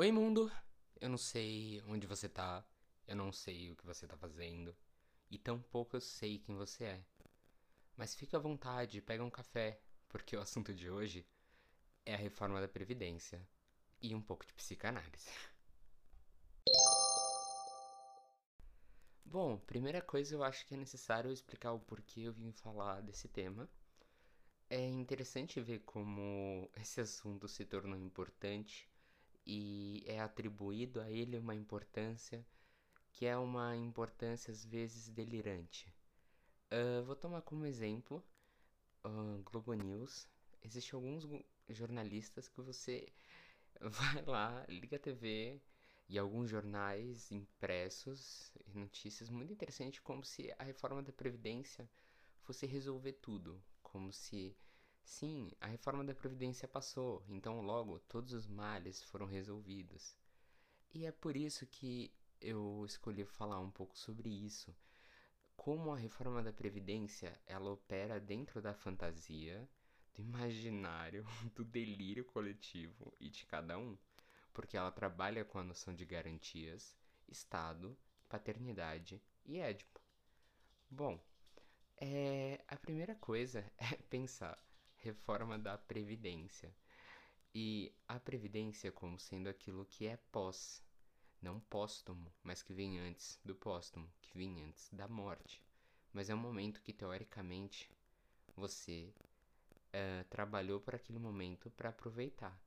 [0.00, 0.50] Oi, mundo!
[0.98, 2.64] Eu não sei onde você tá,
[3.06, 4.74] eu não sei o que você tá fazendo,
[5.30, 7.04] e tampouco eu sei quem você é.
[7.98, 9.78] Mas fica à vontade, pega um café,
[10.08, 11.26] porque o assunto de hoje
[12.06, 13.46] é a reforma da Previdência
[14.00, 15.28] e um pouco de psicanálise.
[19.22, 23.28] Bom, primeira coisa eu acho que é necessário explicar o porquê eu vim falar desse
[23.28, 23.68] tema.
[24.70, 28.89] É interessante ver como esse assunto se tornou importante
[29.46, 32.44] e é atribuído a ele uma importância
[33.12, 35.92] que é uma importância às vezes delirante.
[36.72, 38.24] Uh, vou tomar como exemplo
[39.04, 40.26] uh, Globo News.
[40.62, 41.26] Existem alguns
[41.68, 43.12] jornalistas que você
[43.80, 45.60] vai lá, liga a TV
[46.08, 51.88] e alguns jornais impressos e notícias muito interessantes como se a reforma da previdência
[52.42, 54.56] fosse resolver tudo, como se
[55.10, 60.16] sim, a reforma da previdência passou, então logo todos os males foram resolvidos.
[60.94, 64.74] E é por isso que eu escolhi falar um pouco sobre isso.
[65.56, 69.68] Como a reforma da previdência, ela opera dentro da fantasia,
[70.14, 71.24] do imaginário,
[71.56, 73.98] do delírio coletivo e de cada um,
[74.54, 76.96] porque ela trabalha com a noção de garantias,
[77.28, 80.00] Estado, paternidade e Édipo.
[80.88, 81.20] Bom,
[81.96, 84.56] é, a primeira coisa é pensar
[85.00, 86.74] reforma da previdência
[87.54, 90.82] e a previdência como sendo aquilo que é pós
[91.42, 95.64] não póstumo, mas que vem antes do póstumo, que vem antes da morte.
[96.12, 97.90] Mas é um momento que, teoricamente,
[98.54, 99.12] você
[99.88, 102.60] uh, trabalhou para aquele momento para aproveitar.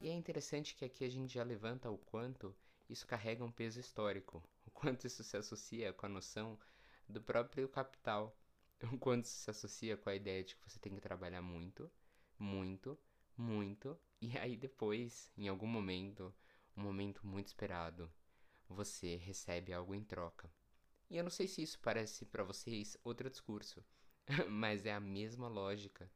[0.00, 2.54] E é interessante que aqui a gente já levanta o quanto
[2.88, 6.58] isso carrega um peso histórico, o quanto isso se associa com a noção
[7.08, 8.34] do próprio capital,
[8.82, 11.90] o quanto isso se associa com a ideia de que você tem que trabalhar muito,
[12.38, 12.98] muito,
[13.36, 16.34] muito, e aí depois, em algum momento,
[16.76, 18.10] um momento muito esperado.
[18.68, 20.52] Você recebe algo em troca.
[21.10, 23.82] E eu não sei se isso parece para vocês outro discurso,
[24.48, 26.10] mas é a mesma lógica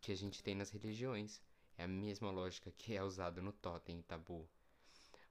[0.00, 1.42] que a gente tem nas religiões.
[1.76, 4.48] É a mesma lógica que é usada no Totem e Tabu.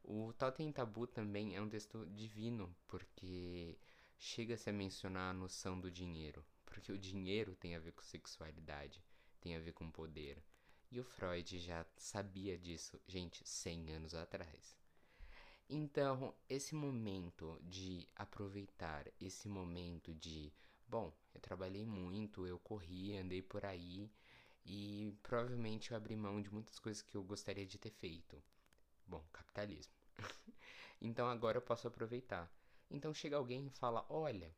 [0.03, 3.80] O Totem e Tabu também é um texto divino, porque
[4.18, 6.46] chega-se a mencionar a noção do dinheiro.
[6.66, 9.03] Porque o dinheiro tem a ver com sexualidade,
[9.40, 10.44] tem a ver com poder.
[10.92, 14.78] E o Freud já sabia disso, gente, 100 anos atrás.
[15.70, 20.54] Então, esse momento de aproveitar, esse momento de,
[20.88, 24.12] bom, eu trabalhei muito, eu corri, andei por aí
[24.64, 28.42] e provavelmente eu abri mão de muitas coisas que eu gostaria de ter feito.
[29.08, 29.94] Bom, capitalismo.
[31.02, 32.52] então agora eu posso aproveitar.
[32.90, 34.53] Então chega alguém e fala: Olha,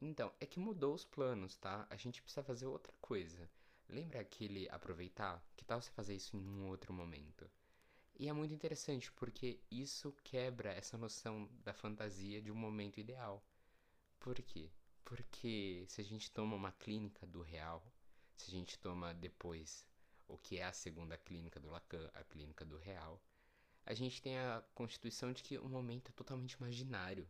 [0.00, 1.86] então é que mudou os planos, tá?
[1.90, 3.50] A gente precisa fazer outra coisa.
[3.88, 5.42] Lembra aquele aproveitar?
[5.56, 7.48] Que tal você fazer isso em um outro momento?
[8.18, 13.44] E é muito interessante porque isso quebra essa noção da fantasia de um momento ideal.
[14.18, 14.70] Por quê?
[15.04, 17.86] Porque se a gente toma uma clínica do real,
[18.34, 19.86] se a gente toma depois
[20.26, 23.22] o que é a segunda clínica do Lacan, a clínica do real,
[23.86, 27.26] a gente tem a constituição de que o momento é totalmente imaginário,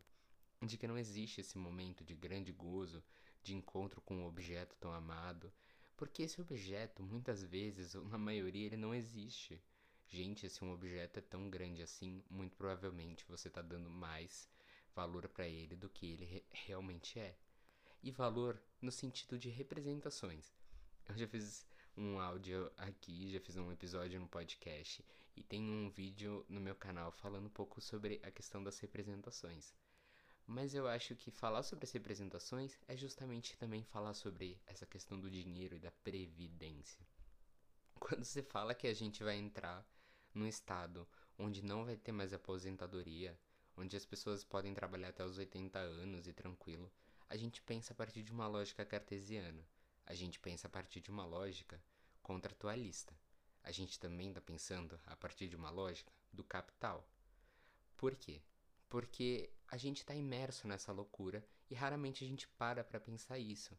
[0.63, 3.05] de que não existe esse momento de grande gozo,
[3.43, 5.53] de encontro com um objeto tão amado,
[5.99, 9.63] porque esse objeto, muitas vezes, ou na maioria, ele não existe.
[10.09, 14.49] Gente, se um objeto é tão grande assim, muito provavelmente você está dando mais
[14.95, 17.37] valor para ele do que ele re realmente é.
[18.03, 20.57] E valor no sentido de representações.
[21.07, 25.05] Eu já fiz um áudio aqui, já fiz um episódio no podcast
[25.37, 29.75] e tem um vídeo no meu canal falando um pouco sobre a questão das representações.
[30.47, 35.21] Mas eu acho que falar sobre as representações é justamente também falar sobre essa questão
[35.21, 37.07] do dinheiro e da previdência.
[37.99, 39.87] Quando você fala que a gente vai entrar
[40.33, 41.07] num estado
[41.39, 43.39] onde não vai ter mais aposentadoria,
[43.77, 46.91] onde as pessoas podem trabalhar até os 80 anos e tranquilo,
[47.29, 49.67] a gente pensa a partir de uma lógica cartesiana.
[50.07, 51.83] A gente pensa a partir de uma lógica
[52.23, 53.13] contratualista.
[53.67, 57.07] A gente também está pensando a partir de uma lógica do capital.
[57.99, 58.41] Por quê?
[58.89, 63.77] porque a gente está imerso nessa loucura e raramente a gente para para pensar isso.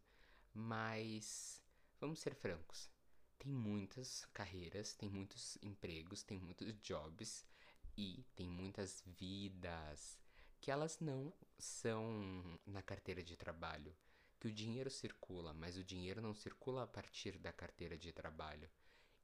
[0.54, 1.62] Mas
[2.00, 2.90] vamos ser francos.
[3.40, 7.46] Tem muitas carreiras, tem muitos empregos, tem muitos jobs
[7.96, 10.20] e tem muitas vidas
[10.60, 13.96] que elas não são na carteira de trabalho,
[14.40, 18.70] que o dinheiro circula, mas o dinheiro não circula a partir da carteira de trabalho.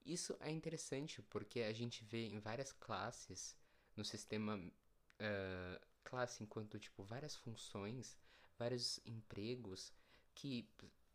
[0.05, 3.57] Isso é interessante porque a gente vê em várias classes
[3.95, 8.17] no sistema uh, classe enquanto, tipo, várias funções,
[8.57, 9.93] vários empregos
[10.35, 10.67] que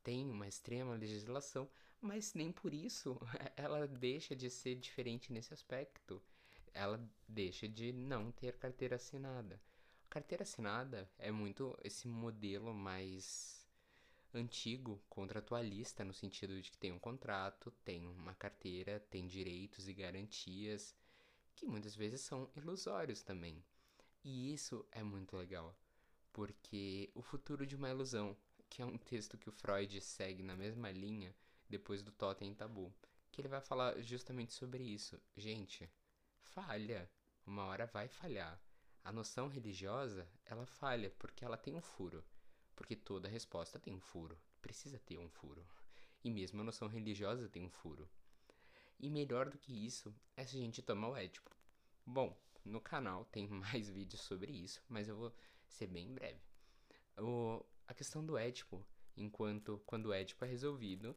[0.02, 1.68] tem uma extrema legislação,
[2.00, 3.18] mas nem por isso
[3.56, 6.22] ela deixa de ser diferente nesse aspecto.
[6.72, 9.60] ela deixa de não ter carteira assinada.
[10.08, 13.57] Carteira assinada é muito esse modelo mais
[14.34, 19.94] antigo, contratualista, no sentido de que tem um contrato, tem uma carteira, tem direitos e
[19.94, 20.94] garantias,
[21.54, 23.64] que muitas vezes são ilusórios também.
[24.22, 25.76] E isso é muito legal,
[26.32, 28.36] porque o futuro de uma ilusão,
[28.68, 31.34] que é um texto que o Freud segue na mesma linha
[31.68, 32.92] depois do Totem Tabu,
[33.30, 35.20] que ele vai falar justamente sobre isso.
[35.36, 35.88] Gente,
[36.40, 37.10] falha,
[37.46, 38.60] uma hora vai falhar.
[39.04, 42.22] A noção religiosa, ela falha porque ela tem um furo.
[42.78, 45.66] Porque toda resposta tem um furo, precisa ter um furo.
[46.22, 48.08] E mesmo a noção religiosa tem um furo.
[49.00, 51.50] E melhor do que isso é se a gente toma o Édipo.
[52.06, 55.34] Bom, no canal tem mais vídeos sobre isso, mas eu vou
[55.66, 56.40] ser bem breve.
[57.18, 58.86] O, a questão do Édipo,
[59.16, 61.16] enquanto quando o Édipo é resolvido,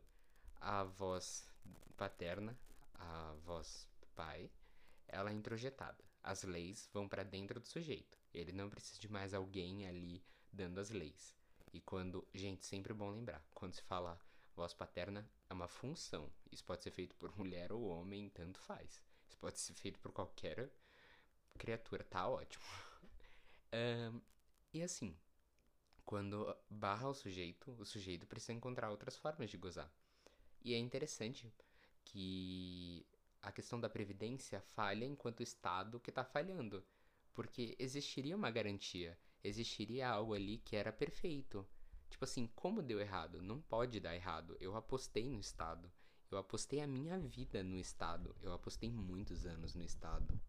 [0.59, 1.47] a voz
[1.95, 2.57] paterna,
[2.95, 4.49] a voz pai,
[5.07, 6.03] ela é introjetada.
[6.23, 8.17] As leis vão para dentro do sujeito.
[8.33, 11.39] Ele não precisa de mais alguém ali dando as leis.
[11.73, 14.19] E quando, gente, sempre é bom lembrar, quando se fala
[14.55, 16.29] voz paterna, é uma função.
[16.51, 19.01] Isso pode ser feito por mulher ou homem, tanto faz.
[19.27, 20.69] Isso pode ser feito por qualquer
[21.57, 22.63] criatura, tá ótimo.
[24.13, 24.21] um,
[24.73, 25.15] e assim,
[26.05, 29.91] quando barra o sujeito, o sujeito precisa encontrar outras formas de gozar.
[30.63, 31.51] E é interessante
[32.03, 33.05] que
[33.41, 36.83] a questão da previdência falha enquanto Estado que está falhando,
[37.33, 41.67] porque existiria uma garantia, existiria algo ali que era perfeito.
[42.09, 43.41] Tipo assim, como deu errado?
[43.41, 44.57] Não pode dar errado.
[44.59, 45.91] Eu apostei no Estado.
[46.29, 48.35] Eu apostei a minha vida no Estado.
[48.41, 50.39] Eu apostei muitos anos no Estado.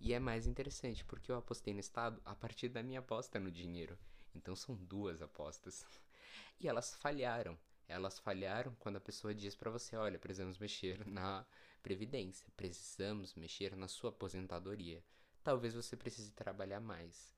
[0.00, 3.50] E é mais interessante, porque eu apostei no Estado a partir da minha aposta no
[3.50, 3.96] dinheiro.
[4.34, 5.84] Então são duas apostas.
[6.58, 7.58] E elas falharam.
[7.88, 11.44] Elas falharam quando a pessoa diz para você: olha, precisamos mexer na
[11.82, 15.04] previdência, precisamos mexer na sua aposentadoria.
[15.42, 17.34] Talvez você precise trabalhar mais.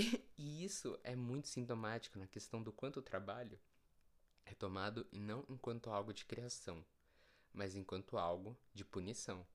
[0.38, 3.60] E isso é muito sintomático na questão do quanto o trabalho
[4.46, 6.84] é tomado não enquanto algo de criação,
[7.52, 9.46] mas enquanto algo de punição,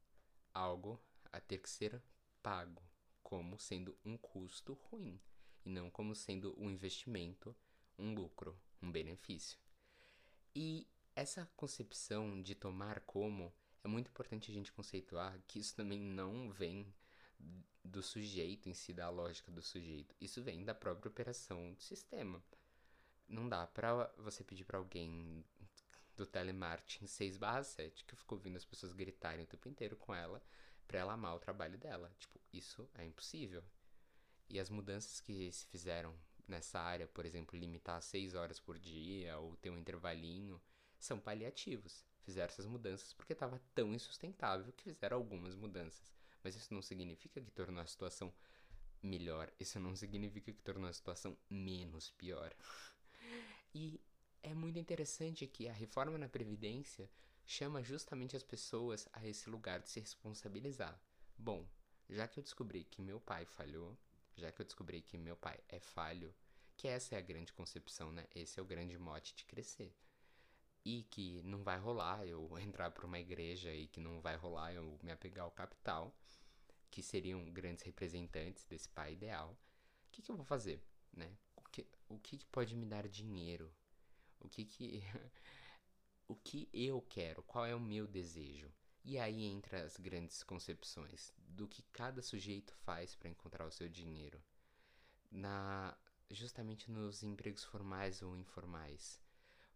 [0.54, 1.02] algo
[1.32, 2.02] a ter que ser
[2.42, 2.84] pago
[3.24, 5.20] como sendo um custo ruim
[5.66, 7.56] e não como sendo um investimento,
[7.98, 9.58] um lucro, um benefício.
[10.56, 13.52] E essa concepção de tomar como
[13.84, 16.94] é muito importante a gente conceituar que isso também não vem
[17.84, 20.16] do sujeito em si, da lógica do sujeito.
[20.20, 22.44] Isso vem da própria operação do sistema.
[23.28, 25.44] Não dá pra você pedir para alguém
[26.16, 30.42] do telemarketing 6/7 que ficou ouvindo as pessoas gritarem o tempo inteiro com ela
[30.88, 32.14] para ela amar o trabalho dela.
[32.20, 33.64] Tipo, isso é impossível.
[34.50, 36.16] E as mudanças que se fizeram
[36.48, 40.62] nessa área, por exemplo, limitar a 6 horas por dia ou ter um intervalinho,
[41.00, 42.06] são paliativos.
[42.24, 46.14] Fizeram essas mudanças porque estava tão insustentável que fizeram algumas mudanças.
[46.46, 48.32] Mas isso não significa que tornou a situação
[49.02, 49.52] melhor.
[49.60, 52.56] Isso não significa que tornou a situação menos pior.
[53.74, 54.00] e
[54.44, 57.10] é muito interessante que a reforma na Previdência
[57.48, 61.02] chama justamente as pessoas a esse lugar de se responsabilizar.
[61.36, 61.68] Bom,
[62.08, 63.98] já que eu descobri que meu pai falhou,
[64.36, 66.32] já que eu descobri que meu pai é falho,
[66.78, 68.28] que essa é a grande concepção, né?
[68.36, 69.92] Esse é o grande mote de crescer.
[70.86, 74.74] E que não vai rolar eu entrar para uma igreja e que não vai rolar
[74.74, 76.16] eu me apegar ao capital,
[76.92, 79.58] que seriam grandes representantes desse pai ideal.
[80.08, 81.36] O que, que eu vou fazer, né?
[81.56, 83.70] O que, o que pode me dar dinheiro?
[84.40, 85.04] O que que
[86.28, 87.44] o que eu quero?
[87.44, 88.72] Qual é o meu desejo?
[89.04, 93.88] E aí entra as grandes concepções do que cada sujeito faz para encontrar o seu
[93.90, 94.42] dinheiro.
[95.32, 95.98] Na
[96.32, 99.22] justamente nos empregos formais ou informais.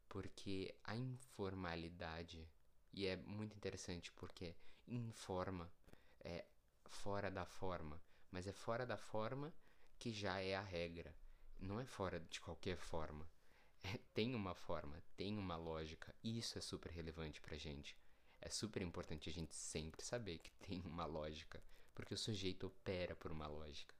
[0.09, 2.49] Porque a informalidade
[2.91, 4.55] e é muito interessante porque
[4.87, 5.71] informa
[6.19, 6.45] é
[6.87, 8.01] fora da forma,
[8.31, 9.53] mas é fora da forma
[9.97, 11.15] que já é a regra.
[11.59, 13.27] Não é fora de qualquer forma.
[13.81, 17.95] É, tem uma forma, tem uma lógica, e isso é super relevante pra gente.
[18.41, 21.63] É super importante a gente sempre saber que tem uma lógica,
[21.95, 23.95] porque o sujeito opera por uma lógica.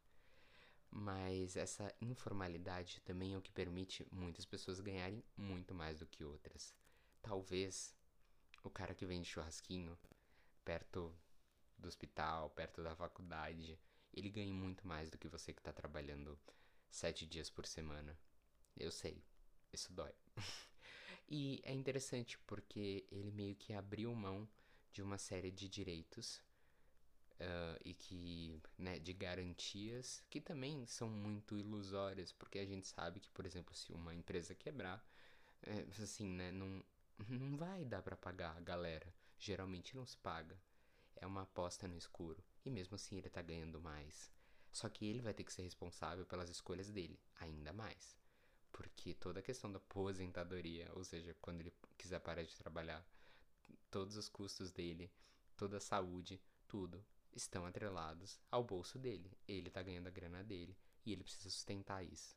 [0.91, 6.23] Mas essa informalidade também é o que permite muitas pessoas ganharem muito mais do que
[6.23, 6.73] outras.
[7.21, 7.95] Talvez
[8.63, 9.97] o cara que vende churrasquinho
[10.65, 11.15] perto
[11.77, 13.79] do hospital, perto da faculdade,
[14.13, 16.39] ele ganhe muito mais do que você que está trabalhando
[16.89, 18.17] sete dias por semana.
[18.75, 19.23] Eu sei,
[19.71, 20.13] isso dói.
[21.31, 24.49] E é interessante porque ele meio que abriu mão
[24.91, 26.41] de uma série de direitos
[27.39, 33.19] uh, e que, né, de garantias que também são muito ilusórias, porque a gente sabe
[33.19, 35.03] que, por exemplo, se uma empresa quebrar,
[35.63, 36.83] é, assim, né, não,
[37.27, 39.13] não vai dar para pagar a galera.
[39.37, 40.59] Geralmente não se paga.
[41.15, 42.43] é uma aposta no escuro.
[42.65, 44.31] E mesmo assim ele tá ganhando mais.
[44.71, 48.15] Só que ele vai ter que ser responsável pelas escolhas dele, ainda mais.
[48.71, 53.05] Porque toda a questão da aposentadoria, ou seja, quando ele quiser parar de trabalhar,
[53.89, 55.11] todos os custos dele,
[55.57, 57.03] toda a saúde, tudo
[57.41, 59.31] estão atrelados ao bolso dele.
[59.47, 62.35] Ele tá ganhando a grana dele e ele precisa sustentar isso.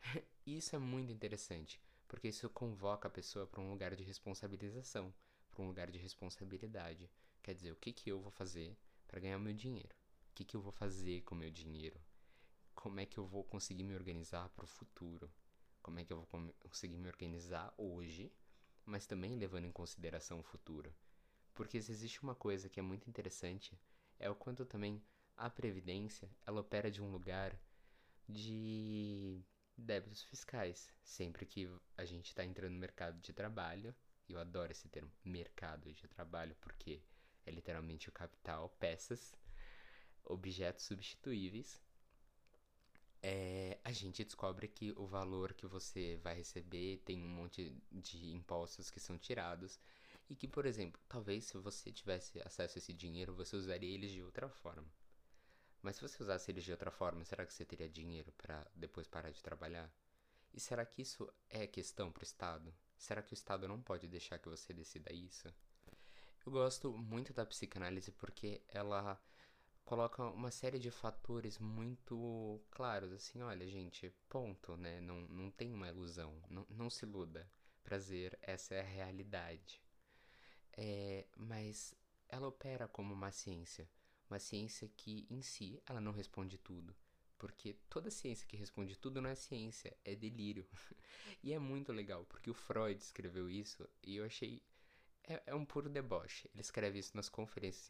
[0.46, 5.12] isso é muito interessante, porque isso convoca a pessoa para um lugar de responsabilização,
[5.50, 7.10] para um lugar de responsabilidade.
[7.42, 9.94] Quer dizer, o que, que eu vou fazer para ganhar meu dinheiro?
[10.30, 12.00] O que, que eu vou fazer com meu dinheiro?
[12.74, 15.30] Como é que eu vou conseguir me organizar para o futuro?
[15.82, 18.32] Como é que eu vou conseguir me organizar hoje,
[18.84, 20.94] mas também levando em consideração o futuro?
[21.54, 23.76] Porque se existe uma coisa que é muito interessante,
[24.18, 25.02] é o quanto também
[25.36, 27.58] a previdência, ela opera de um lugar
[28.28, 29.40] de
[29.76, 30.92] débitos fiscais.
[31.02, 33.94] Sempre que a gente está entrando no mercado de trabalho,
[34.28, 37.00] e eu adoro esse termo, mercado de trabalho, porque
[37.46, 39.34] é literalmente o capital, peças,
[40.24, 41.80] objetos substituíveis.
[43.22, 48.32] É, a gente descobre que o valor que você vai receber tem um monte de
[48.32, 49.80] impostos que são tirados
[50.28, 54.10] e que, por exemplo, talvez se você tivesse acesso a esse dinheiro, você usaria eles
[54.10, 54.88] de outra forma.
[55.82, 59.06] Mas se você usasse eles de outra forma, será que você teria dinheiro para depois
[59.06, 59.90] parar de trabalhar?
[60.52, 62.74] E será que isso é questão para o Estado?
[62.96, 65.48] Será que o Estado não pode deixar que você decida isso?
[66.44, 69.20] Eu gosto muito da psicanálise porque ela
[69.84, 75.00] coloca uma série de fatores muito claros, assim, olha, gente, ponto, né?
[75.00, 77.50] Não, não tem uma ilusão, não, não se iluda.
[77.82, 79.82] Prazer, essa é a realidade.
[80.80, 81.92] É, mas
[82.28, 83.90] ela opera como uma ciência,
[84.30, 86.94] uma ciência que em si ela não responde tudo.
[87.36, 90.64] Porque toda ciência que responde tudo não é ciência, é delírio.
[91.42, 94.62] e é muito legal, porque o Freud escreveu isso e eu achei
[95.24, 96.48] é, é um puro deboche.
[96.54, 97.88] Ele escreve isso nas conferências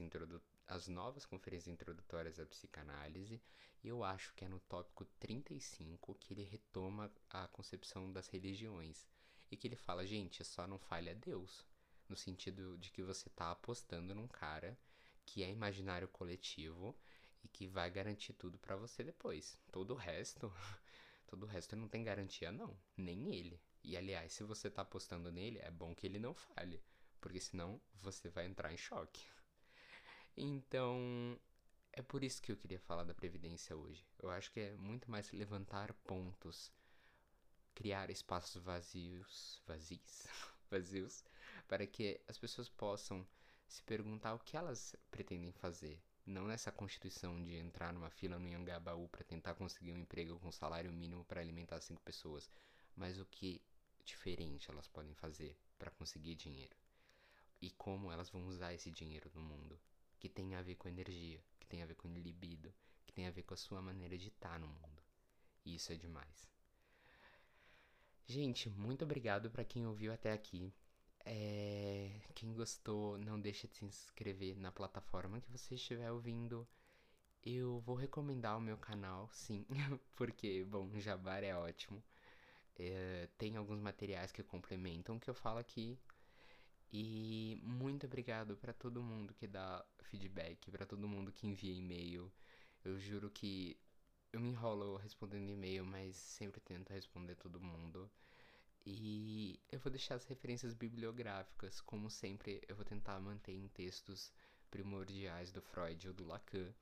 [0.67, 3.41] as novas conferências introdutórias à psicanálise,
[3.83, 9.07] e eu acho que é no tópico 35 que ele retoma a concepção das religiões.
[9.51, 11.67] E que ele fala, gente, só não falha Deus.
[12.09, 14.79] No sentido de que você está apostando num cara
[15.27, 16.97] que é imaginário coletivo
[17.45, 19.59] e que vai garantir tudo para você depois.
[19.71, 20.53] Todo o resto,
[21.27, 23.61] todo o resto não tem garantia não, nem ele.
[23.85, 26.83] E aliás, se você tá apostando nele, é bom que ele não falhe
[27.21, 29.25] porque senão você vai entrar em choque.
[30.41, 31.37] Então,
[31.93, 34.07] é por isso que eu queria falar da previdência hoje.
[34.21, 36.71] Eu acho que é muito mais levantar pontos,
[37.75, 40.29] criar espaços vazios, vazios,
[40.71, 41.25] vazios,
[41.69, 43.27] para que as pessoas possam
[43.69, 46.03] se perguntar o que elas pretendem fazer.
[46.27, 50.51] Não nessa constituição de entrar numa fila no Yangabaú para tentar conseguir um emprego com
[50.51, 52.51] salário mínimo para alimentar cinco pessoas,
[52.97, 53.63] mas o que
[54.05, 56.77] diferente elas podem fazer para conseguir dinheiro
[57.61, 59.79] e como elas vão usar esse dinheiro no mundo,
[60.19, 62.73] que tem a ver com energia, que tem a ver com libido,
[63.07, 65.03] que tem a ver com a sua maneira de estar no mundo.
[65.65, 66.49] E isso é demais.
[68.27, 70.73] Gente, muito obrigado para quem ouviu até aqui.
[71.31, 72.11] É...
[72.35, 76.67] Quem gostou, não deixa de se inscrever na plataforma que você estiver ouvindo.
[77.45, 79.67] Eu vou recomendar o meu canal, sim,
[80.17, 82.03] porque, bom, Jabar é ótimo.
[82.77, 83.29] É...
[83.39, 85.99] Tem alguns materiais que complementam que eu falo aqui
[86.93, 92.33] e muito obrigado para todo mundo que dá feedback, para todo mundo que envia e-mail.
[92.85, 93.79] Eu juro que
[94.33, 98.11] eu me enrolo respondendo e-mail, mas sempre tento responder todo mundo.
[98.87, 104.33] E eu vou deixar as referências bibliográficas, como sempre, eu vou tentar manter em textos
[104.71, 106.73] primordiais do Freud ou do Lacan,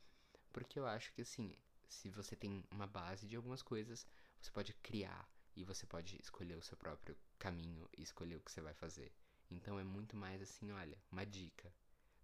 [0.53, 1.57] porque eu acho que assim,
[1.89, 4.07] se você tem uma base de algumas coisas,
[4.41, 8.53] você pode criar e você pode escolher o seu próprio caminho e escolher o que
[8.53, 9.13] você vai fazer.
[9.51, 11.73] Então é muito mais assim, olha, uma dica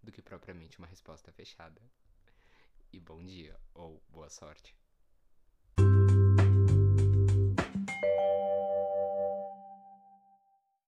[0.01, 1.81] do que propriamente uma resposta fechada.
[2.91, 4.75] E bom dia ou boa sorte.